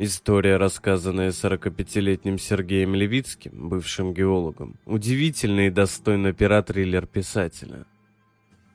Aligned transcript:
История, 0.00 0.58
рассказанная 0.58 1.30
45-летним 1.30 2.38
Сергеем 2.38 2.94
Левицким, 2.94 3.68
бывшим 3.68 4.14
геологом, 4.14 4.76
удивительный 4.86 5.66
и 5.66 5.70
достойный 5.70 6.32
пера-триллер 6.32 7.06
писателя. 7.06 7.84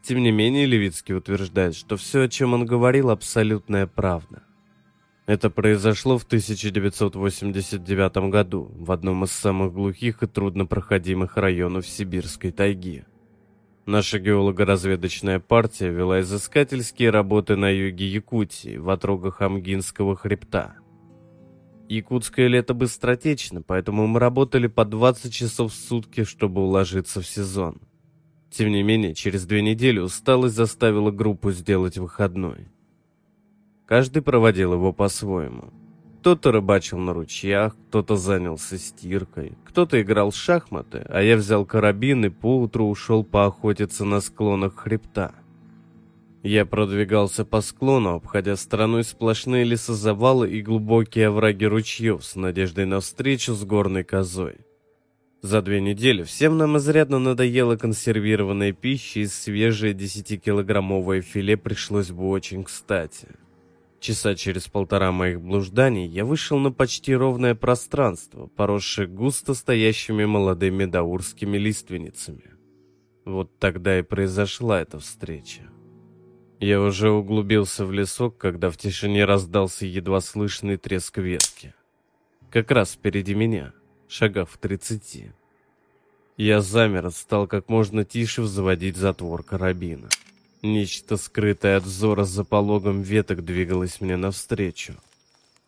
Тем 0.01 0.21
не 0.21 0.33
менее, 0.33 0.65
Левицкий 0.65 1.15
утверждает, 1.15 1.75
что 1.75 1.95
все, 1.95 2.23
о 2.23 2.27
чем 2.27 2.53
он 2.53 2.65
говорил, 2.65 3.09
абсолютная 3.09 3.87
правда. 3.87 4.43
Это 5.25 5.49
произошло 5.49 6.17
в 6.17 6.25
1989 6.25 8.29
году 8.29 8.69
в 8.75 8.91
одном 8.91 9.23
из 9.23 9.31
самых 9.31 9.71
глухих 9.71 10.23
и 10.23 10.27
труднопроходимых 10.27 11.37
районов 11.37 11.87
Сибирской 11.87 12.51
тайги. 12.51 13.05
Наша 13.85 14.19
геолого-разведочная 14.19 15.39
партия 15.39 15.87
вела 15.87 16.19
изыскательские 16.19 17.11
работы 17.11 17.55
на 17.55 17.69
юге 17.69 18.09
Якутии, 18.09 18.75
в 18.75 18.89
отрогах 18.89 19.41
Амгинского 19.41 20.17
хребта– 20.17 20.75
Якутское 21.89 22.47
лето 22.47 22.73
быстротечно, 22.73 23.61
поэтому 23.61 24.07
мы 24.07 24.19
работали 24.19 24.67
по 24.67 24.85
20 24.85 25.33
часов 25.33 25.73
в 25.73 25.75
сутки, 25.75 26.23
чтобы 26.23 26.61
уложиться 26.61 27.21
в 27.21 27.27
сезон. 27.27 27.81
Тем 28.49 28.71
не 28.71 28.83
менее, 28.83 29.13
через 29.13 29.45
две 29.45 29.61
недели 29.61 29.99
усталость 29.99 30.55
заставила 30.55 31.11
группу 31.11 31.51
сделать 31.51 31.97
выходной. 31.97 32.67
Каждый 33.85 34.21
проводил 34.21 34.73
его 34.73 34.93
по-своему. 34.93 35.73
Кто-то 36.19 36.53
рыбачил 36.53 36.99
на 36.99 37.13
ручьях, 37.13 37.75
кто-то 37.89 38.15
занялся 38.15 38.77
стиркой, 38.77 39.57
кто-то 39.65 40.01
играл 40.01 40.31
в 40.31 40.35
шахматы, 40.37 41.05
а 41.09 41.21
я 41.21 41.35
взял 41.35 41.65
карабин 41.65 42.25
и 42.25 42.29
поутру 42.29 42.87
ушел 42.87 43.25
поохотиться 43.25 44.05
на 44.05 44.21
склонах 44.21 44.75
хребта. 44.75 45.33
Я 46.43 46.65
продвигался 46.65 47.45
по 47.45 47.61
склону, 47.61 48.15
обходя 48.15 48.57
стороной 48.57 49.05
сплошные 49.05 49.63
лесозавалы 49.63 50.51
и 50.51 50.61
глубокие 50.61 51.27
овраги 51.27 51.63
ручьев 51.63 52.25
с 52.25 52.35
надеждой 52.35 52.85
на 52.85 52.99
встречу 52.99 53.53
с 53.53 53.63
горной 53.63 54.03
козой. 54.03 54.57
За 55.41 55.61
две 55.61 55.79
недели 55.79 56.23
всем 56.23 56.57
нам 56.57 56.77
изрядно 56.77 57.17
надоела 57.17 57.77
консервированная 57.77 58.73
пища, 58.73 59.21
и 59.21 59.25
свежее 59.27 59.93
10-килограммовое 59.93 61.21
филе 61.21 61.55
пришлось 61.55 62.11
бы 62.11 62.27
очень 62.27 62.65
кстати. 62.65 63.29
Часа 64.01 64.35
через 64.35 64.67
полтора 64.67 65.13
моих 65.13 65.39
блужданий 65.39 66.07
я 66.07 66.25
вышел 66.25 66.59
на 66.59 66.73
почти 66.73 67.15
ровное 67.15 67.55
пространство, 67.55 68.47
поросшее 68.47 69.07
густо 69.07 69.53
стоящими 69.53 70.25
молодыми 70.25 70.83
даурскими 70.83 71.57
лиственницами. 71.57 72.51
Вот 73.23 73.57
тогда 73.59 73.97
и 73.97 74.01
произошла 74.01 74.81
эта 74.81 74.99
встреча. 74.99 75.61
Я 76.63 76.79
уже 76.79 77.09
углубился 77.09 77.85
в 77.85 77.91
лесок, 77.91 78.37
когда 78.37 78.69
в 78.69 78.77
тишине 78.77 79.25
раздался 79.25 79.85
едва 79.85 80.21
слышный 80.21 80.77
треск 80.77 81.17
ветки. 81.17 81.73
Как 82.49 82.71
раз 82.71 82.93
впереди 82.93 83.35
меня, 83.35 83.73
шагав 84.07 84.49
в 84.49 84.57
тридцати. 84.57 85.33
Я 86.37 86.61
замер, 86.61 87.11
стал 87.11 87.47
как 87.47 87.67
можно 87.67 88.05
тише 88.05 88.41
взводить 88.41 88.95
затвор 88.95 89.43
карабина. 89.43 90.07
Нечто 90.61 91.17
скрытое 91.17 91.75
от 91.75 91.83
взора 91.83 92.23
за 92.23 92.45
пологом 92.45 93.01
веток 93.01 93.43
двигалось 93.43 93.99
мне 93.99 94.15
навстречу. 94.15 94.93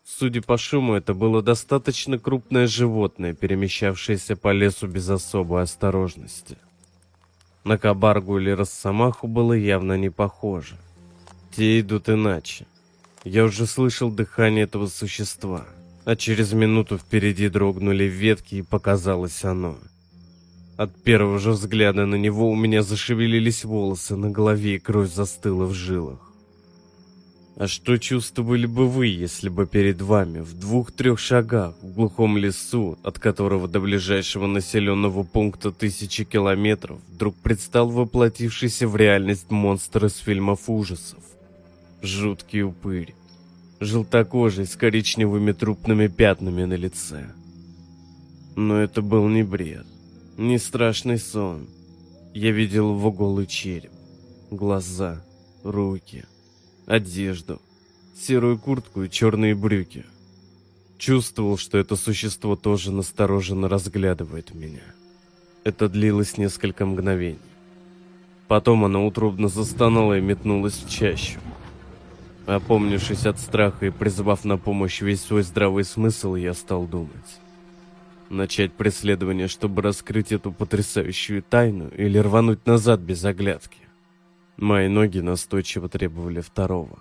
Судя 0.02 0.40
по 0.40 0.56
шуму, 0.56 0.94
это 0.94 1.12
было 1.12 1.42
достаточно 1.42 2.18
крупное 2.18 2.66
животное, 2.66 3.34
перемещавшееся 3.34 4.34
по 4.34 4.50
лесу 4.50 4.86
без 4.86 5.10
особой 5.10 5.60
осторожности. 5.60 6.56
На 7.64 7.76
кабаргу 7.76 8.38
или 8.38 8.48
росомаху 8.48 9.26
было 9.26 9.52
явно 9.52 9.98
не 9.98 10.08
похоже. 10.08 10.78
Те 11.54 11.80
идут 11.80 12.08
иначе. 12.08 12.66
Я 13.24 13.44
уже 13.44 13.66
слышал 13.66 14.10
дыхание 14.10 14.64
этого 14.64 14.86
существа, 14.86 15.66
а 16.04 16.16
через 16.16 16.52
минуту 16.52 16.98
впереди 16.98 17.48
дрогнули 17.48 18.04
ветки 18.04 18.56
и 18.56 18.62
показалось 18.62 19.44
оно. 19.44 19.76
От 20.76 20.94
первого 21.02 21.38
же 21.38 21.52
взгляда 21.52 22.06
на 22.06 22.16
него 22.16 22.50
у 22.50 22.54
меня 22.54 22.82
зашевелились 22.82 23.64
волосы 23.64 24.14
на 24.14 24.30
голове 24.30 24.76
и 24.76 24.78
кровь 24.78 25.10
застыла 25.10 25.64
в 25.64 25.72
жилах. 25.72 26.20
А 27.56 27.66
что 27.68 27.96
чувствовали 27.96 28.66
бы 28.66 28.86
вы, 28.86 29.06
если 29.06 29.48
бы 29.48 29.66
перед 29.66 30.02
вами, 30.02 30.40
в 30.40 30.52
двух-трех 30.52 31.18
шагах, 31.18 31.74
в 31.80 31.94
глухом 31.94 32.36
лесу, 32.36 32.98
от 33.02 33.18
которого 33.18 33.66
до 33.66 33.80
ближайшего 33.80 34.46
населенного 34.46 35.22
пункта 35.22 35.72
тысячи 35.72 36.24
километров, 36.24 36.98
вдруг 37.08 37.34
предстал 37.36 37.88
воплотившийся 37.88 38.86
в 38.86 38.94
реальность 38.94 39.50
монстр 39.50 40.04
из 40.04 40.16
фильмов 40.18 40.68
ужасов? 40.68 41.20
Жуткий 42.02 42.62
упырь. 42.62 43.14
Желтокожий, 43.80 44.66
с 44.66 44.76
коричневыми 44.76 45.52
трупными 45.52 46.06
пятнами 46.06 46.64
на 46.64 46.74
лице. 46.74 47.26
Но 48.54 48.78
это 48.78 49.02
был 49.02 49.28
не 49.28 49.42
бред, 49.42 49.86
не 50.38 50.58
страшный 50.58 51.18
сон. 51.18 51.66
Я 52.32 52.52
видел 52.52 52.94
его 52.94 53.12
голый 53.12 53.46
череп, 53.46 53.90
глаза, 54.50 55.22
руки, 55.62 56.24
одежду, 56.86 57.60
серую 58.18 58.58
куртку 58.58 59.02
и 59.02 59.10
черные 59.10 59.54
брюки. 59.54 60.04
Чувствовал, 60.98 61.58
что 61.58 61.76
это 61.76 61.96
существо 61.96 62.56
тоже 62.56 62.92
настороженно 62.92 63.68
разглядывает 63.68 64.54
меня. 64.54 64.84
Это 65.64 65.88
длилось 65.88 66.38
несколько 66.38 66.86
мгновений. 66.86 67.38
Потом 68.48 68.84
оно 68.84 69.06
утробно 69.06 69.48
застонало 69.48 70.16
и 70.16 70.22
метнулось 70.22 70.74
в 70.74 70.88
чащу. 70.88 71.40
Опомнившись 72.46 73.26
от 73.26 73.40
страха 73.40 73.86
и 73.86 73.90
призвав 73.90 74.44
на 74.44 74.56
помощь 74.56 75.00
весь 75.00 75.20
свой 75.20 75.42
здравый 75.42 75.82
смысл, 75.82 76.36
я 76.36 76.54
стал 76.54 76.86
думать. 76.86 77.40
Начать 78.30 78.72
преследование, 78.72 79.48
чтобы 79.48 79.82
раскрыть 79.82 80.30
эту 80.30 80.52
потрясающую 80.52 81.42
тайну 81.42 81.88
или 81.88 82.18
рвануть 82.18 82.64
назад 82.64 83.00
без 83.00 83.24
оглядки. 83.24 83.78
Мои 84.56 84.86
ноги 84.86 85.18
настойчиво 85.18 85.88
требовали 85.88 86.40
второго. 86.40 87.00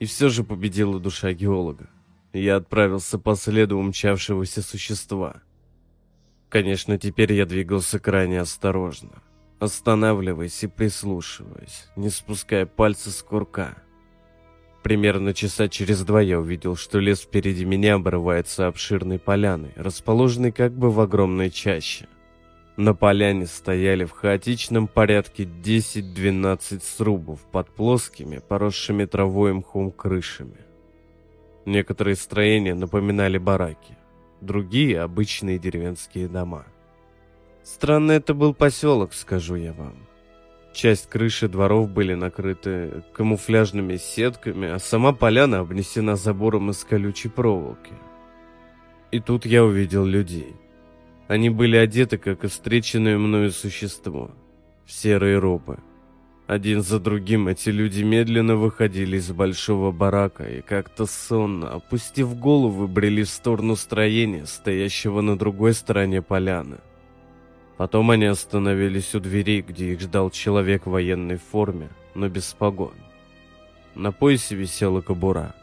И 0.00 0.04
все 0.04 0.28
же 0.28 0.42
победила 0.42 0.98
душа 0.98 1.32
геолога. 1.32 1.88
Я 2.32 2.56
отправился 2.56 3.18
по 3.18 3.36
следу 3.36 3.78
умчавшегося 3.78 4.62
существа. 4.62 5.42
Конечно, 6.48 6.98
теперь 6.98 7.32
я 7.34 7.46
двигался 7.46 8.00
крайне 8.00 8.40
осторожно, 8.40 9.22
останавливаясь 9.60 10.64
и 10.64 10.66
прислушиваясь, 10.66 11.86
не 11.94 12.08
спуская 12.08 12.66
пальцы 12.66 13.10
с 13.10 13.22
курка. 13.22 13.76
Примерно 14.82 15.34
часа 15.34 15.68
через 15.68 16.02
два 16.04 16.22
я 16.22 16.40
увидел, 16.40 16.74
что 16.74 16.98
лес 16.98 17.20
впереди 17.20 17.64
меня 17.64 17.94
обрывается 17.94 18.66
обширной 18.66 19.18
поляной, 19.18 19.72
расположенной 19.76 20.52
как 20.52 20.72
бы 20.72 20.90
в 20.90 21.00
огромной 21.00 21.50
чаще. 21.50 22.08
На 22.76 22.94
поляне 22.94 23.44
стояли 23.44 24.04
в 24.04 24.12
хаотичном 24.12 24.88
порядке 24.88 25.44
10-12 25.44 26.82
срубов 26.82 27.40
под 27.52 27.68
плоскими, 27.68 28.38
поросшими 28.38 29.04
травой 29.04 29.50
и 29.50 29.54
мхом 29.54 29.90
крышами. 29.90 30.56
Некоторые 31.66 32.16
строения 32.16 32.74
напоминали 32.74 33.36
бараки, 33.36 33.98
другие— 34.40 35.00
обычные 35.02 35.58
деревенские 35.58 36.26
дома. 36.26 36.64
Странно 37.62 38.12
это 38.12 38.32
был 38.32 38.54
поселок, 38.54 39.12
скажу 39.12 39.56
я 39.56 39.74
вам. 39.74 40.09
Часть 40.72 41.08
крыши 41.08 41.48
дворов 41.48 41.90
были 41.90 42.14
накрыты 42.14 43.02
камуфляжными 43.12 43.96
сетками, 43.96 44.68
а 44.68 44.78
сама 44.78 45.12
поляна 45.12 45.60
обнесена 45.60 46.16
забором 46.16 46.70
из 46.70 46.84
колючей 46.84 47.28
проволоки. 47.28 47.92
И 49.10 49.18
тут 49.18 49.46
я 49.46 49.64
увидел 49.64 50.04
людей. 50.04 50.54
Они 51.26 51.50
были 51.50 51.76
одеты, 51.76 52.18
как 52.18 52.44
и 52.44 52.48
встреченное 52.48 53.18
мною 53.18 53.50
существо, 53.50 54.30
в 54.84 54.92
серые 54.92 55.38
робы. 55.38 55.78
Один 56.46 56.82
за 56.82 56.98
другим 56.98 57.46
эти 57.46 57.68
люди 57.68 58.02
медленно 58.02 58.56
выходили 58.56 59.18
из 59.18 59.30
большого 59.30 59.92
барака 59.92 60.48
и 60.48 60.62
как-то 60.62 61.06
сонно, 61.06 61.74
опустив 61.74 62.36
головы, 62.36 62.88
брели 62.88 63.22
в 63.22 63.28
сторону 63.28 63.76
строения, 63.76 64.46
стоящего 64.46 65.20
на 65.20 65.38
другой 65.38 65.74
стороне 65.74 66.22
поляны. 66.22 66.78
Потом 67.80 68.10
они 68.10 68.26
остановились 68.26 69.14
у 69.14 69.20
двери, 69.20 69.62
где 69.62 69.92
их 69.92 70.00
ждал 70.02 70.28
человек 70.28 70.84
в 70.84 70.90
военной 70.90 71.38
форме, 71.38 71.88
но 72.14 72.28
без 72.28 72.52
погон. 72.52 72.92
На 73.94 74.12
поясе 74.12 74.54
висела 74.54 75.00
кобура. 75.00 75.54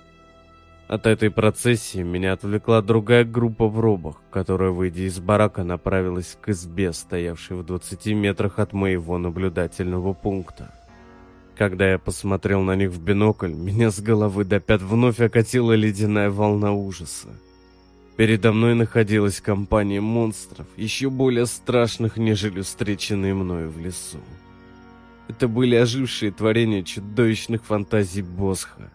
От 0.88 1.06
этой 1.06 1.30
процессии 1.30 2.02
меня 2.02 2.34
отвлекла 2.34 2.82
другая 2.82 3.24
группа 3.24 3.68
в 3.68 3.80
робах, 3.80 4.16
которая, 4.32 4.72
выйдя 4.72 5.04
из 5.04 5.20
барака, 5.20 5.64
направилась 5.64 6.36
к 6.42 6.50
избе, 6.50 6.92
стоявшей 6.92 7.56
в 7.56 7.64
20 7.64 8.08
метрах 8.16 8.58
от 8.58 8.74
моего 8.74 9.20
наблюдательного 9.20 10.14
пункта. 10.14 10.74
Когда 11.56 11.88
я 11.88 12.00
посмотрел 12.00 12.64
на 12.64 12.76
них 12.76 12.90
в 12.90 13.00
бинокль, 13.00 13.54
меня 13.54 13.92
с 13.92 14.00
головы 14.00 14.44
до 14.44 14.60
пят 14.60 14.82
вновь 14.82 15.20
окатила 15.20 15.74
ледяная 15.74 16.32
волна 16.32 16.72
ужаса. 16.72 17.28
Передо 18.18 18.52
мной 18.52 18.74
находилась 18.74 19.40
компания 19.40 20.02
монстров, 20.02 20.66
еще 20.76 21.12
более 21.12 21.46
страшных, 21.46 22.18
нежели 22.18 22.62
встреченные 22.62 23.36
мною 23.36 23.70
в 23.70 23.80
лесу. 23.80 24.18
Это 25.28 25.48
были 25.48 25.76
ожившие 25.76 26.32
творения 26.32 26.82
чудовищных 26.82 27.64
фантазий 27.64 28.24
Босха. 28.24 28.92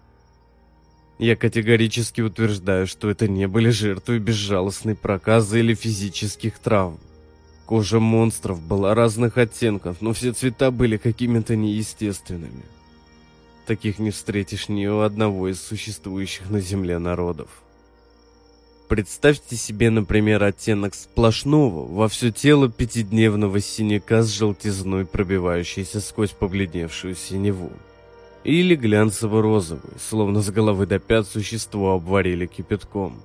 Я 1.21 1.37
категорически 1.37 2.21
утверждаю, 2.21 2.89
что 2.89 3.11
это 3.11 3.29
не 3.29 3.47
были 3.47 3.71
жертвы 3.71 4.19
безжалостной 4.19 4.97
проказы 4.97 5.61
или 5.61 5.75
физических 5.75 6.59
травм. 6.59 6.99
Кожа 7.65 8.01
монстров 8.01 8.61
была 8.61 8.93
разных 8.93 9.39
оттенков, 9.39 9.99
но 10.01 10.13
все 10.15 10.33
цвета 10.33 10.73
были 10.73 10.97
какими-то 10.97 11.55
неестественными. 11.55 12.65
Таких 13.67 14.01
не 14.01 14.11
встретишь 14.11 14.69
ни 14.69 14.85
у 14.87 14.99
одного 14.99 15.49
из 15.49 15.61
существующих 15.63 16.51
на 16.51 16.61
Земле 16.61 16.99
народов. 16.99 17.63
Представьте 18.89 19.57
себе, 19.57 19.91
например, 19.91 20.43
оттенок 20.43 20.95
сплошного 20.95 21.87
во 21.87 22.09
все 22.09 22.31
тело 22.31 22.71
пятидневного 22.71 23.61
синяка 23.61 24.23
с 24.23 24.29
желтизной, 24.29 25.07
пробивающейся 25.07 26.01
сквозь 26.01 26.31
побледневшую 26.31 27.15
синеву. 27.15 27.71
Или 28.45 28.75
глянцево-розовый, 28.75 29.95
словно 29.99 30.43
с 30.43 30.51
головы 30.51 30.87
до 30.87 30.99
пят 30.99 31.27
существо 31.27 31.93
обварили 31.93 32.47
кипятком. 32.47 33.23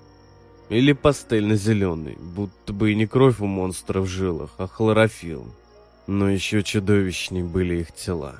Или 0.69 0.94
пастельно-зеленый, 0.94 2.18
будто 2.19 2.74
бы 2.74 2.92
и 2.92 2.95
не 2.95 3.07
кровь 3.07 3.39
у 3.39 3.45
монстра 3.45 4.01
в 4.01 4.06
жилах, 4.06 4.51
а 4.57 4.68
хлорофилл. 4.68 5.45
Но 6.06 6.30
еще 6.30 6.62
чудовищней 6.62 7.44
были 7.44 7.81
их 7.81 7.92
тела. 7.94 8.36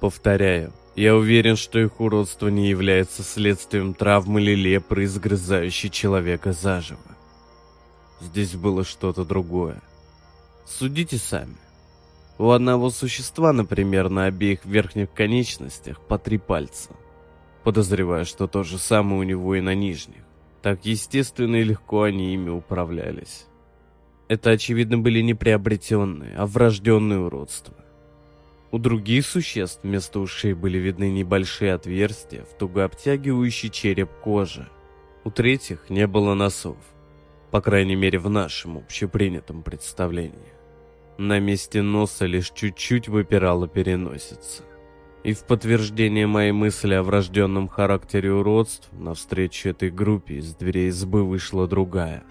Повторяю, 0.00 0.72
я 0.96 1.16
уверен, 1.16 1.56
что 1.56 1.78
их 1.78 2.00
уродство 2.00 2.48
не 2.48 2.68
является 2.68 3.22
следствием 3.22 3.94
травмы 3.94 4.40
или 4.40 4.54
лепры, 4.54 5.04
изгрызающей 5.04 5.90
человека 5.90 6.52
заживо. 6.52 7.00
Здесь 8.20 8.54
было 8.54 8.84
что-то 8.84 9.24
другое. 9.24 9.82
Судите 10.66 11.18
сами. 11.18 11.56
У 12.38 12.50
одного 12.50 12.90
существа, 12.90 13.52
например, 13.52 14.08
на 14.08 14.26
обеих 14.26 14.64
верхних 14.64 15.12
конечностях 15.12 16.00
по 16.00 16.18
три 16.18 16.38
пальца. 16.38 16.90
Подозреваю, 17.64 18.24
что 18.24 18.46
то 18.46 18.62
же 18.62 18.78
самое 18.78 19.20
у 19.20 19.22
него 19.24 19.54
и 19.54 19.60
на 19.60 19.74
нижних. 19.74 20.22
Так 20.62 20.84
естественно 20.84 21.56
и 21.56 21.64
легко 21.64 22.02
они 22.02 22.34
ими 22.34 22.50
управлялись. 22.50 23.46
Это, 24.28 24.50
очевидно, 24.50 24.98
были 24.98 25.20
не 25.20 25.34
приобретенные, 25.34 26.34
а 26.36 26.46
врожденные 26.46 27.20
уродства. 27.20 27.74
У 28.74 28.78
других 28.78 29.24
существ 29.24 29.84
вместо 29.84 30.18
ушей 30.18 30.52
были 30.52 30.78
видны 30.78 31.08
небольшие 31.08 31.74
отверстия 31.74 32.42
в 32.42 32.58
туго 32.58 32.84
обтягивающий 32.84 33.70
череп 33.70 34.10
кожи. 34.20 34.68
У 35.22 35.30
третьих 35.30 35.90
не 35.90 36.08
было 36.08 36.34
носов, 36.34 36.76
по 37.52 37.60
крайней 37.60 37.94
мере 37.94 38.18
в 38.18 38.28
нашем 38.28 38.78
общепринятом 38.78 39.62
представлении. 39.62 40.52
На 41.18 41.38
месте 41.38 41.82
носа 41.82 42.26
лишь 42.26 42.50
чуть-чуть 42.50 43.06
выпирала 43.06 43.68
переносица. 43.68 44.64
И 45.22 45.34
в 45.34 45.44
подтверждение 45.46 46.26
моей 46.26 46.50
мысли 46.50 46.94
о 46.94 47.04
врожденном 47.04 47.68
характере 47.68 48.32
уродств, 48.32 48.88
навстречу 48.90 49.68
этой 49.68 49.92
группе 49.92 50.38
из 50.38 50.52
дверей 50.52 50.88
избы 50.88 51.22
вышла 51.22 51.68
другая. 51.68 52.24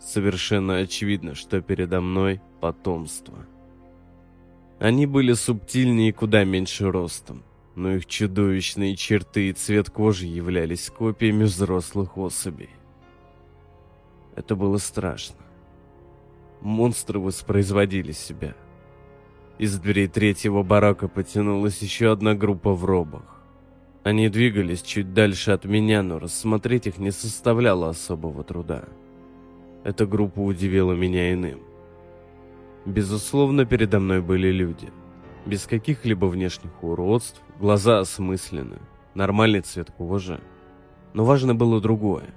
Совершенно 0.00 0.78
очевидно, 0.78 1.34
что 1.34 1.60
передо 1.60 2.00
мной 2.00 2.40
потомство. 2.62 3.46
Они 4.78 5.06
были 5.06 5.32
субтильнее 5.32 6.10
и 6.10 6.12
куда 6.12 6.44
меньше 6.44 6.90
ростом, 6.90 7.42
но 7.74 7.94
их 7.94 8.06
чудовищные 8.06 8.94
черты 8.94 9.48
и 9.48 9.52
цвет 9.52 9.90
кожи 9.90 10.26
являлись 10.26 10.90
копиями 10.90 11.44
взрослых 11.44 12.16
особей. 12.16 12.70
Это 14.36 14.54
было 14.54 14.78
страшно. 14.78 15.36
Монстры 16.60 17.18
воспроизводили 17.18 18.12
себя. 18.12 18.54
Из 19.58 19.76
дверей 19.80 20.06
третьего 20.06 20.62
барака 20.62 21.08
потянулась 21.08 21.82
еще 21.82 22.12
одна 22.12 22.34
группа 22.34 22.72
в 22.72 22.84
робах. 22.84 23.42
Они 24.04 24.28
двигались 24.28 24.82
чуть 24.82 25.12
дальше 25.12 25.50
от 25.50 25.64
меня, 25.64 26.04
но 26.04 26.20
рассмотреть 26.20 26.86
их 26.86 26.98
не 26.98 27.10
составляло 27.10 27.88
особого 27.88 28.44
труда. 28.44 28.84
Эта 29.82 30.06
группа 30.06 30.38
удивила 30.38 30.92
меня 30.92 31.32
иным. 31.32 31.67
Безусловно, 32.88 33.66
передо 33.66 34.00
мной 34.00 34.22
были 34.22 34.48
люди. 34.48 34.88
Без 35.44 35.66
каких-либо 35.66 36.24
внешних 36.24 36.82
уродств, 36.82 37.42
глаза 37.60 38.00
осмысленны, 38.00 38.78
нормальный 39.14 39.60
цвет 39.60 39.90
кожи. 39.90 40.40
Но 41.12 41.26
важно 41.26 41.54
было 41.54 41.82
другое. 41.82 42.30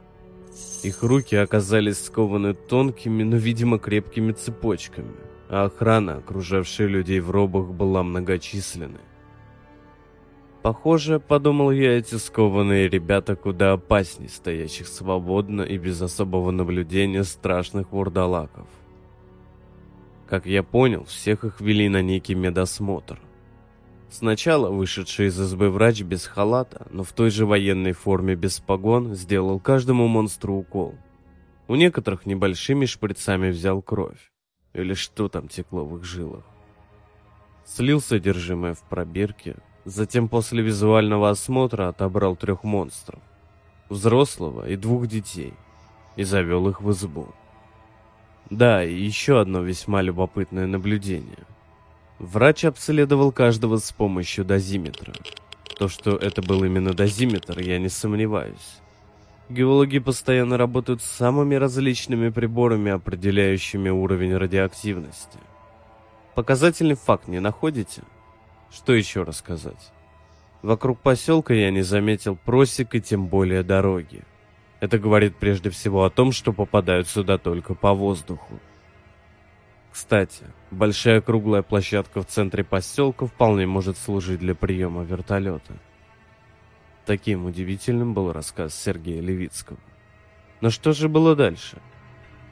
Их 0.84 1.04
руки 1.04 1.38
оказались 1.38 2.04
скованы 2.04 2.54
тонкими, 2.54 3.24
но, 3.24 3.38
видимо, 3.38 3.80
крепкими 3.80 4.34
цепочками, 4.34 5.16
а 5.48 5.66
охрана, 5.66 6.18
окружавшая 6.18 6.90
людей 6.90 7.22
в 7.22 7.32
робах, 7.32 7.70
была 7.70 8.04
многочисленной. 8.04 9.00
Похоже, 10.64 11.22
подумал 11.22 11.72
я, 11.72 11.98
эти 11.98 12.16
скованные 12.16 12.90
ребята 12.90 13.38
куда 13.38 13.72
опаснее 13.72 14.28
стоящих 14.28 14.90
свободно 14.90 15.62
и 15.62 15.78
без 15.78 16.02
особого 16.02 16.52
наблюдения 16.52 17.24
страшных 17.24 17.94
вурдалаков. 17.94 18.68
Как 20.32 20.48
я 20.48 20.64
понял, 20.64 21.06
всех 21.06 21.44
их 21.44 21.62
вели 21.62 21.90
на 21.90 22.02
некий 22.02 22.34
медосмотр– 22.34 23.20
Сначала 24.12 24.70
вышедший 24.70 25.28
из 25.28 25.40
избы 25.40 25.70
врач 25.70 26.02
без 26.02 26.26
халата, 26.26 26.86
но 26.90 27.06
в 27.06 27.14
той 27.14 27.30
же 27.30 27.46
военной 27.46 27.94
форме 27.94 28.36
без 28.36 28.60
погон, 28.60 29.16
сделал 29.16 29.58
каждому 29.58 30.10
монстру 30.10 30.56
укол. 30.56 30.96
У 31.70 31.76
некоторых 31.76 32.26
небольшими 32.26 32.86
шприцами 32.86 33.52
взял 33.52 33.82
кровь. 33.82 34.34
Или 34.74 34.96
что 34.96 35.30
там 35.30 35.48
текло 35.48 35.86
в 35.86 35.98
их 35.98 36.04
жилах. 36.04 36.44
Слил 37.64 38.02
содержимое 38.02 38.74
в 38.74 38.84
пробирке, 38.84 39.56
затем 39.86 40.28
после 40.28 40.62
визуального 40.62 41.30
осмотра 41.30 41.88
отобрал 41.88 42.36
трех 42.36 42.66
монстров. 42.66 43.22
Взрослого 43.88 44.68
и 44.68 44.76
двух 44.76 45.08
детей. 45.08 45.54
И 46.18 46.24
завел 46.24 46.68
их 46.68 46.82
в 46.82 46.92
избу. 46.92 47.30
Да, 48.52 48.84
и 48.84 48.94
еще 48.94 49.40
одно 49.40 49.62
весьма 49.62 50.02
любопытное 50.02 50.68
наблюдение. 50.68 51.38
Врач 52.20 52.66
обследовал 52.66 53.32
каждого 53.32 53.78
с 53.78 53.94
помощью 53.94 54.44
дозиметра. 54.44 55.14
То, 55.78 55.88
что 55.88 56.18
это 56.18 56.42
был 56.42 56.66
именно 56.66 56.94
дозиметр, 56.94 57.60
я 57.62 57.80
не 57.80 57.88
сомневаюсь. 57.88 58.82
Геологи 59.48 60.00
постоянно 60.00 60.58
работают 60.58 61.02
с 61.02 61.06
самыми 61.06 61.56
различными 61.56 62.28
приборами, 62.28 62.92
определяющими 62.92 63.90
уровень 63.90 64.36
радиоактивности. 64.36 65.40
Показательный 66.36 66.96
факт 66.96 67.30
не 67.30 67.40
находите? 67.40 68.04
Что 68.70 68.94
еще 68.94 69.24
рассказать? 69.24 69.92
Вокруг 70.62 71.00
поселка 71.00 71.54
я 71.54 71.72
не 71.72 71.84
заметил 71.84 72.36
просек 72.36 72.96
и 72.96 73.02
тем 73.02 73.28
более 73.28 73.64
дороги. 73.64 74.24
Это 74.82 74.98
говорит 74.98 75.36
прежде 75.36 75.70
всего 75.70 76.04
о 76.04 76.10
том, 76.10 76.32
что 76.32 76.54
попадают 76.54 77.08
сюда 77.08 77.38
только 77.38 77.76
по 77.76 77.94
воздуху. 77.94 78.60
Кстати, 79.92 80.44
большая 80.72 81.22
круглая 81.22 81.62
площадка 81.62 82.22
в 82.22 82.26
центре 82.26 82.64
поселка 82.64 83.28
вполне 83.28 83.68
может 83.68 83.96
служить 83.96 84.40
для 84.40 84.56
приема 84.56 85.04
вертолета. 85.04 85.78
Таким 87.06 87.46
удивительным 87.46 88.16
был 88.16 88.34
рассказ 88.34 88.74
Сергея 88.74 89.22
Левицкого. 89.22 89.80
Но 90.62 90.72
что 90.72 90.94
же 90.94 91.10
было 91.10 91.36
дальше? 91.36 91.78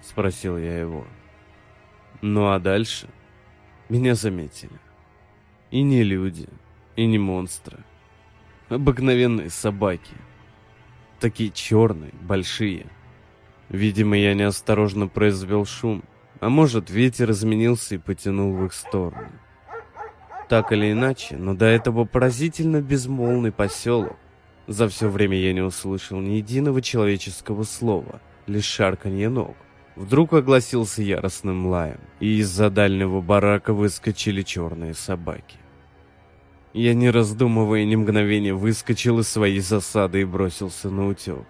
Спросил 0.03 0.55
я 0.57 0.79
его. 0.79 1.07
Ну 2.21 2.51
а 2.51 2.59
дальше? 2.59 3.09
Меня 3.89 4.13
заметили. 4.13 4.79
И 5.71 5.81
не 5.81 6.03
люди, 6.03 6.47
и 6.95 7.07
не 7.07 7.17
монстры. 7.17 7.79
Обыкновенные 8.69 9.49
собаки. 9.49 10.13
Такие 11.19 11.51
черные, 11.51 12.13
большие. 12.21 12.85
Видимо, 13.67 14.17
я 14.17 14.33
неосторожно 14.33 15.07
произвел 15.07 15.65
шум, 15.65 16.03
а 16.39 16.47
может, 16.49 16.89
ветер 16.89 17.31
изменился 17.31 17.95
и 17.95 17.97
потянул 17.97 18.55
в 18.55 18.65
их 18.65 18.73
сторону. 18.73 19.29
Так 20.47 20.71
или 20.71 20.93
иначе, 20.93 21.35
но 21.35 21.53
до 21.53 21.65
этого 21.65 22.05
поразительно 22.05 22.81
безмолвный 22.81 23.51
поселок. 23.51 24.15
За 24.67 24.87
все 24.87 25.09
время 25.09 25.37
я 25.37 25.51
не 25.51 25.61
услышал 25.61 26.19
ни 26.21 26.35
единого 26.35 26.81
человеческого 26.81 27.63
слова, 27.63 28.21
лишь 28.47 28.65
шарканье 28.65 29.29
ног. 29.29 29.57
Вдруг 29.95 30.33
огласился 30.33 31.01
яростным 31.01 31.67
лаем, 31.67 31.99
и 32.21 32.37
из-за 32.37 32.69
дальнего 32.69 33.19
барака 33.19 33.73
выскочили 33.73 34.41
черные 34.41 34.93
собаки. 34.93 35.57
Я, 36.73 36.93
не 36.93 37.09
раздумывая 37.09 37.83
ни 37.85 37.95
мгновения, 37.95 38.53
выскочил 38.53 39.19
из 39.19 39.27
своей 39.27 39.59
засады 39.59 40.21
и 40.21 40.25
бросился 40.25 40.89
на 40.89 41.07
утек. 41.07 41.45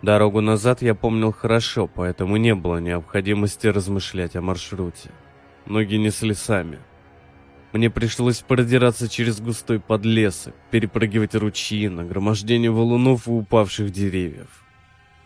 Дорогу 0.00 0.40
назад 0.40 0.82
я 0.82 0.94
помнил 0.94 1.32
хорошо, 1.32 1.86
поэтому 1.86 2.36
не 2.36 2.54
было 2.54 2.78
необходимости 2.78 3.66
размышлять 3.66 4.36
о 4.36 4.40
маршруте. 4.40 5.10
Ноги 5.66 5.96
несли 5.96 6.34
сами. 6.34 6.78
Мне 7.72 7.90
пришлось 7.90 8.40
продираться 8.40 9.08
через 9.08 9.40
густой 9.40 9.80
подлесок, 9.80 10.54
перепрыгивать 10.70 11.34
ручьи, 11.34 11.88
нагромождение 11.88 12.70
валунов 12.70 13.26
и 13.26 13.30
упавших 13.30 13.90
деревьев. 13.90 14.64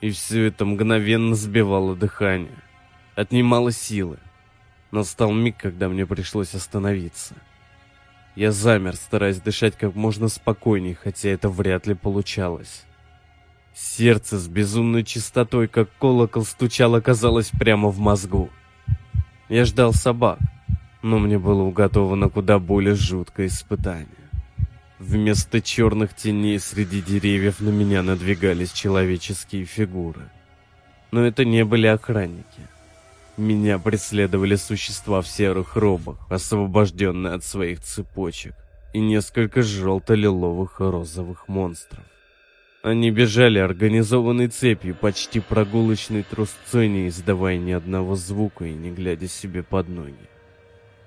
И 0.00 0.10
все 0.10 0.44
это 0.46 0.64
мгновенно 0.64 1.34
сбивало 1.34 1.94
дыхание, 1.94 2.62
отнимало 3.16 3.70
силы. 3.70 4.18
Настал 4.90 5.32
миг, 5.32 5.56
когда 5.58 5.88
мне 5.88 6.06
пришлось 6.06 6.54
остановиться. 6.54 7.34
Я 8.38 8.52
замер, 8.52 8.94
стараясь 8.94 9.40
дышать 9.40 9.76
как 9.76 9.96
можно 9.96 10.28
спокойнее, 10.28 10.94
хотя 10.94 11.28
это 11.30 11.48
вряд 11.48 11.88
ли 11.88 11.94
получалось. 11.94 12.84
Сердце 13.74 14.38
с 14.38 14.46
безумной 14.46 15.02
частотой, 15.02 15.66
как 15.66 15.88
колокол, 15.98 16.44
стучало, 16.44 17.00
казалось, 17.00 17.50
прямо 17.50 17.88
в 17.88 17.98
мозгу. 17.98 18.48
Я 19.48 19.64
ждал 19.64 19.92
собак, 19.92 20.38
но 21.02 21.18
мне 21.18 21.36
было 21.36 21.62
уготовано 21.62 22.28
куда 22.28 22.60
более 22.60 22.94
жуткое 22.94 23.48
испытание. 23.48 24.30
Вместо 25.00 25.60
черных 25.60 26.14
теней 26.14 26.60
среди 26.60 27.02
деревьев 27.02 27.58
на 27.58 27.70
меня 27.70 28.04
надвигались 28.04 28.70
человеческие 28.70 29.64
фигуры. 29.64 30.30
Но 31.10 31.26
это 31.26 31.44
не 31.44 31.64
были 31.64 31.88
охранники. 31.88 32.68
Меня 33.38 33.78
преследовали 33.78 34.56
существа 34.56 35.22
в 35.22 35.28
серых 35.28 35.76
робах, 35.76 36.18
освобожденные 36.28 37.34
от 37.34 37.44
своих 37.44 37.80
цепочек, 37.80 38.54
и 38.92 38.98
несколько 38.98 39.62
желто-лиловых 39.62 40.80
и 40.80 40.84
розовых 40.84 41.46
монстров. 41.46 42.02
Они 42.82 43.12
бежали 43.12 43.60
организованной 43.60 44.48
цепью, 44.48 44.96
почти 44.96 45.38
прогулочной 45.38 46.24
трусцой, 46.24 46.88
не 46.88 47.06
издавая 47.06 47.58
ни 47.58 47.70
одного 47.70 48.16
звука 48.16 48.64
и 48.64 48.72
не 48.72 48.90
глядя 48.90 49.28
себе 49.28 49.62
под 49.62 49.88
ноги. 49.88 50.28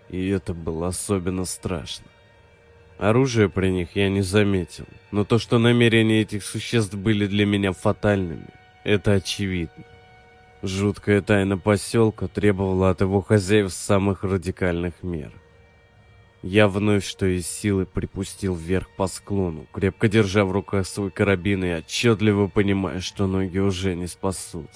И 0.08 0.30
это 0.30 0.54
было 0.54 0.88
особенно 0.88 1.44
страшно. 1.44 2.06
Оружия 2.98 3.50
при 3.50 3.72
них 3.72 3.98
я 3.98 4.08
не 4.08 4.22
заметил, 4.22 4.86
но 5.12 5.26
то, 5.26 5.38
что 5.38 5.60
намерения 5.60 6.22
этих 6.22 6.46
существ 6.46 6.94
были 6.94 7.28
для 7.28 7.46
меня 7.46 7.74
фатальными, 7.74 8.48
это 8.86 9.12
очевидно. 9.12 9.84
Жуткая 10.64 11.22
тайна 11.22 11.58
поселка 11.58 12.28
требовала 12.28 12.92
от 12.92 13.02
его 13.02 13.22
хозяев 13.22 13.74
самых 13.74 14.24
радикальных 14.24 15.02
мер. 15.02 15.32
Я 16.44 16.68
вновь, 16.68 17.04
что 17.04 17.26
из 17.26 17.48
силы, 17.48 17.86
припустил 17.86 18.56
вверх 18.56 18.88
по 18.96 19.08
склону, 19.08 19.66
крепко 19.72 20.08
держа 20.08 20.46
в 20.46 20.52
руках 20.52 20.86
свой 20.86 21.10
карабин 21.10 21.64
и 21.64 21.74
отчетливо 21.74 22.48
понимая, 22.48 23.00
что 23.00 23.26
ноги 23.26 23.58
уже 23.58 23.96
не 23.96 24.08
спасут. 24.08 24.70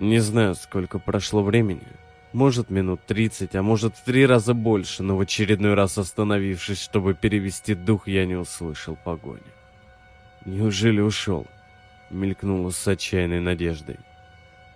Не 0.00 0.18
знаю, 0.18 0.54
сколько 0.54 0.98
прошло 0.98 1.42
времени, 1.42 1.86
может, 2.32 2.68
минут 2.68 3.00
тридцать, 3.06 3.54
а 3.54 3.62
может, 3.62 3.96
в 3.96 4.04
три 4.04 4.26
раза 4.26 4.52
больше, 4.52 5.02
но 5.02 5.16
в 5.16 5.20
очередной 5.20 5.74
раз 5.74 5.96
остановившись, 5.96 6.80
чтобы 6.80 7.14
перевести 7.14 7.74
дух, 7.74 8.06
я 8.06 8.26
не 8.26 8.34
услышал 8.34 8.96
погони. 9.02 9.40
Неужели 10.44 11.00
ушел? 11.00 11.46
Мелькнуло 12.10 12.70
с 12.70 12.86
отчаянной 12.86 13.40
надеждой. 13.40 13.98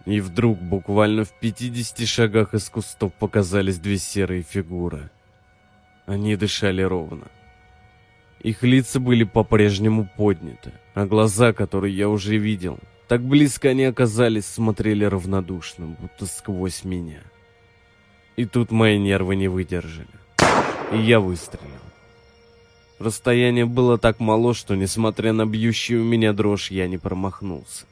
И 0.05 0.21
вдруг, 0.21 0.59
буквально 0.61 1.25
в 1.25 1.33
пятидесяти 1.39 2.07
шагах 2.07 2.55
из 2.55 2.69
кустов 2.69 3.13
показались 3.15 3.79
две 3.79 3.99
серые 3.99 4.43
фигуры. 4.43 5.11
Они 6.07 6.35
дышали 6.37 6.83
ровно. 6.83 7.29
Их 8.41 8.65
лица 8.65 8.99
были 8.99 9.23
по-прежнему 9.23 10.09
подняты, 10.17 10.73
а 10.95 11.07
глаза, 11.07 11.53
которые 11.53 11.97
я 11.97 12.09
уже 12.09 12.37
видел, 12.37 12.81
так 13.07 13.23
близко 13.23 13.69
они 13.69 13.85
оказались, 13.85 14.47
смотрели 14.47 15.05
равнодушно, 15.05 15.87
будто 15.87 16.27
сквозь 16.27 16.83
меня. 16.83 17.21
И 18.37 18.45
тут 18.45 18.73
мои 18.73 18.99
нервы 18.99 19.37
не 19.37 19.47
выдержали. 19.47 20.09
И 20.93 20.99
я 20.99 21.21
выстрелил. 21.21 21.69
Расстояние 22.99 23.67
было 23.67 23.99
так 23.99 24.19
мало, 24.19 24.55
что, 24.55 24.75
несмотря 24.75 25.33
на 25.33 25.47
бьющую 25.47 26.03
меня 26.03 26.33
дрожь, 26.33 26.71
я 26.71 26.89
не 26.89 26.99
промахнулся. 26.99 27.85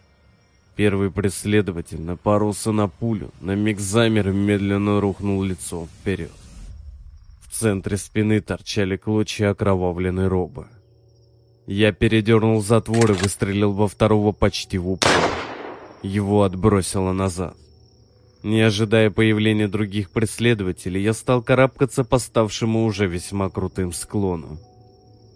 Первый 0.80 1.10
преследователь 1.10 2.00
напоролся 2.00 2.72
на 2.72 2.88
пулю, 2.88 3.32
на 3.42 3.54
миг 3.54 3.78
замер 3.78 4.30
и 4.30 4.32
медленно 4.32 4.98
рухнул 4.98 5.42
лицом 5.42 5.86
вперед. 5.86 6.32
В 7.42 7.52
центре 7.52 7.98
спины 7.98 8.40
торчали 8.40 8.96
клочья 8.96 9.50
окровавленной 9.50 10.28
робы. 10.28 10.68
Я 11.66 11.92
передернул 11.92 12.62
затвор 12.62 13.10
и 13.10 13.14
выстрелил 13.14 13.74
во 13.74 13.88
второго 13.88 14.32
почти 14.32 14.78
в 14.78 14.88
упор. 14.88 15.12
Его 16.02 16.44
отбросило 16.44 17.12
назад. 17.12 17.58
Не 18.42 18.62
ожидая 18.62 19.10
появления 19.10 19.68
других 19.68 20.10
преследователей, 20.10 21.02
я 21.02 21.12
стал 21.12 21.42
карабкаться 21.42 22.04
по 22.04 22.18
ставшему 22.18 22.86
уже 22.86 23.06
весьма 23.06 23.50
крутым 23.50 23.92
склону. 23.92 24.58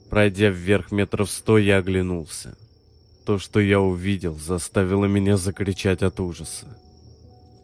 Пройдя 0.08 0.48
вверх 0.48 0.90
метров 0.90 1.30
сто, 1.30 1.58
я 1.58 1.76
оглянулся. 1.76 2.56
То, 3.24 3.38
что 3.38 3.58
я 3.58 3.80
увидел, 3.80 4.34
заставило 4.34 5.06
меня 5.06 5.38
закричать 5.38 6.02
от 6.02 6.20
ужаса. 6.20 6.78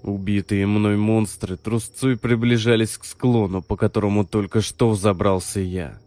Убитые 0.03 0.67
мной 0.67 0.97
монстры 0.97 1.59
трусцой 1.59 2.17
приближались 2.17 2.97
к 2.97 3.05
склону, 3.05 3.63
по 3.63 3.77
которому 3.77 4.25
только 4.25 4.63
что 4.63 4.89
взобрался 4.89 5.61
я. 5.61 5.99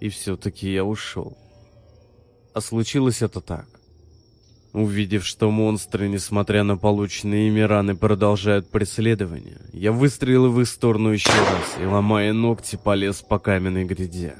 И 0.00 0.10
все-таки 0.10 0.70
я 0.70 0.84
ушел. 0.84 1.38
А 2.52 2.60
случилось 2.60 3.22
это 3.22 3.40
так. 3.40 3.66
Увидев, 4.74 5.24
что 5.24 5.50
монстры, 5.50 6.08
несмотря 6.08 6.62
на 6.62 6.76
полученные 6.76 7.48
ими 7.48 7.60
раны, 7.60 7.96
продолжают 7.96 8.68
преследование, 8.70 9.58
я 9.72 9.92
выстрелил 9.92 10.52
в 10.52 10.60
их 10.60 10.68
сторону 10.68 11.08
еще 11.08 11.30
раз 11.30 11.80
и, 11.80 11.86
ломая 11.86 12.34
ногти, 12.34 12.76
полез 12.76 13.22
по 13.22 13.38
каменной 13.38 13.86
гряде. 13.86 14.36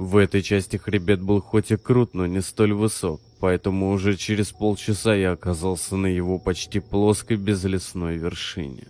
В 0.00 0.16
этой 0.16 0.40
части 0.40 0.78
хребет 0.78 1.20
был 1.20 1.42
хоть 1.42 1.70
и 1.70 1.76
крут, 1.76 2.14
но 2.14 2.24
не 2.24 2.40
столь 2.40 2.72
высок, 2.72 3.20
поэтому 3.38 3.90
уже 3.90 4.16
через 4.16 4.50
полчаса 4.50 5.14
я 5.14 5.32
оказался 5.32 5.94
на 5.96 6.06
его 6.06 6.38
почти 6.38 6.80
плоской 6.80 7.36
безлесной 7.36 8.16
вершине. 8.16 8.88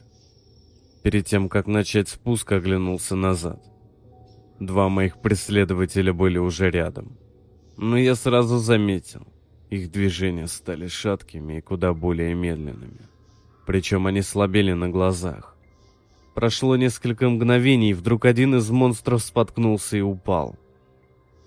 Перед 1.02 1.26
тем, 1.26 1.48
как 1.48 1.66
начать 1.66 2.08
спуск, 2.08 2.52
оглянулся 2.52 3.16
назад. 3.16 3.60
Два 4.60 4.88
моих 4.88 5.20
преследователя 5.20 6.12
были 6.12 6.38
уже 6.38 6.70
рядом. 6.70 7.18
Но 7.76 7.98
я 7.98 8.14
сразу 8.14 8.58
заметил— 8.58 9.26
их 9.70 9.90
движения 9.90 10.46
стали 10.46 10.86
шаткими 10.86 11.58
и 11.58 11.60
куда 11.60 11.92
более 11.92 12.34
медленными. 12.34 13.08
Причем 13.66 14.06
они 14.06 14.22
слабели 14.22 14.74
на 14.74 14.88
глазах. 14.88 15.56
Прошло 16.36 16.76
несколько 16.76 17.28
мгновений, 17.28 17.90
и 17.90 17.94
вдруг 17.94 18.26
один 18.26 18.54
из 18.54 18.70
монстров 18.70 19.22
споткнулся 19.22 19.96
и 19.96 20.00
упал. 20.00 20.56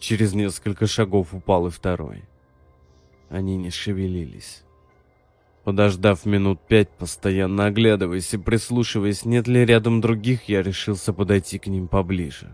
Через 0.03 0.33
несколько 0.33 0.85
шагов 0.85 1.33
упал 1.33 1.67
и 1.67 1.69
второй. 1.69 2.25
Они 3.29 3.55
не 3.55 3.69
шевелились. 3.69 4.65
Подождав 5.63 6.25
минут 6.25 6.59
пять, 6.67 6.89
постоянно 6.89 7.67
оглядываясь 7.67 8.33
и 8.33 8.37
прислушиваясь, 8.37 9.23
нет 9.23 9.47
ли 9.47 9.63
рядом 9.63 10.01
других, 10.01 10.49
я 10.49 10.61
решился 10.61 11.13
подойти 11.13 11.57
к 11.57 11.67
ним 11.67 11.87
поближе. 11.87 12.53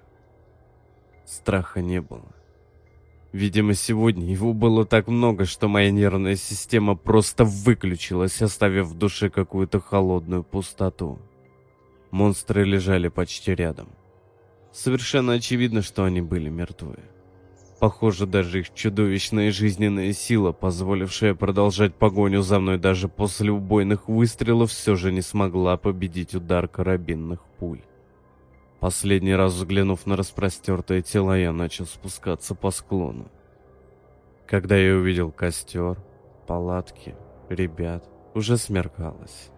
Страха 1.25 1.81
не 1.81 2.01
было. 2.01 2.31
Видимо, 3.31 3.73
сегодня 3.73 4.31
его 4.31 4.53
было 4.53 4.85
так 4.85 5.07
много, 5.07 5.45
что 5.45 5.67
моя 5.67 5.89
нервная 5.89 6.35
система 6.35 6.95
просто 6.95 7.45
выключилась, 7.45 8.43
оставив 8.43 8.89
в 8.89 8.93
душе 8.95 9.31
какую-то 9.31 9.79
холодную 9.79 10.43
пустоту. 10.43 11.17
Монстры 12.11 12.63
лежали 12.63 13.07
почти 13.07 13.55
рядом. 13.55 13.89
Совершенно 14.71 15.33
очевидно, 15.33 15.81
что 15.81 16.03
они 16.03 16.21
были 16.21 16.49
мертвы. 16.49 16.99
Похоже, 17.79 18.25
даже 18.25 18.59
их 18.59 18.73
чудовищная 18.73 19.51
жизненная 19.51 20.11
сила, 20.11 20.51
позволившая 20.51 21.33
продолжать 21.33 21.95
погоню 21.95 22.41
за 22.41 22.59
мной 22.59 22.77
даже 22.77 23.07
после 23.07 23.51
убойных 23.51 24.09
выстрелов, 24.09 24.71
все 24.71 24.95
же 24.95 25.13
не 25.13 25.21
смогла 25.21 25.77
победить 25.77 26.35
удар 26.35 26.67
карабинных 26.67 27.41
пуль. 27.57 27.81
Последний 28.81 29.33
раз 29.33 29.53
взглянув 29.53 30.05
на 30.05 30.17
распростертое 30.17 31.01
тело, 31.01 31.37
я 31.37 31.53
начал 31.53 31.85
спускаться 31.85 32.53
по 32.53 32.71
склону. 32.71 33.31
Когда 34.45 34.75
я 34.75 34.95
увидел 34.95 35.31
костер, 35.31 35.97
палатки, 36.47 37.15
ребят, 37.49 38.03
уже 38.33 38.57
смеркалось. 38.57 39.51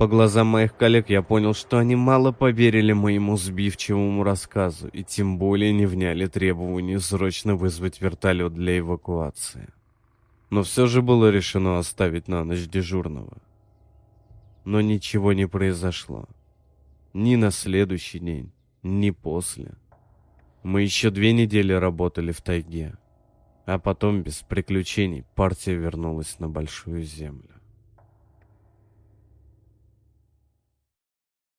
По 0.00 0.08
глазам 0.08 0.46
моих 0.46 0.74
коллег 0.78 1.10
я 1.10 1.20
понял, 1.20 1.52
что 1.52 1.76
они 1.76 1.94
мало 1.94 2.32
поверили 2.32 2.94
моему 2.94 3.36
сбивчивому 3.36 4.22
рассказу 4.22 4.88
и 4.88 5.04
тем 5.04 5.36
более 5.36 5.74
не 5.74 5.84
вняли 5.84 6.24
требованию 6.24 7.00
срочно 7.00 7.54
вызвать 7.54 8.00
вертолет 8.00 8.54
для 8.54 8.78
эвакуации. 8.78 9.68
Но 10.48 10.62
все 10.62 10.86
же 10.86 11.02
было 11.02 11.30
решено 11.30 11.78
оставить 11.78 12.28
на 12.28 12.44
ночь 12.44 12.66
дежурного. 12.66 13.36
Но 14.64 14.80
ничего 14.80 15.34
не 15.34 15.46
произошло. 15.46 16.24
Ни 17.12 17.36
на 17.36 17.50
следующий 17.50 18.20
день, 18.20 18.52
ни 18.82 19.10
после. 19.10 19.74
Мы 20.62 20.80
еще 20.80 21.10
две 21.10 21.34
недели 21.34 21.74
работали 21.74 22.32
в 22.32 22.40
тайге. 22.40 22.94
А 23.66 23.78
потом, 23.78 24.22
без 24.22 24.40
приключений, 24.40 25.26
партия 25.34 25.74
вернулась 25.74 26.38
на 26.38 26.48
Большую 26.48 27.02
Землю. 27.02 27.59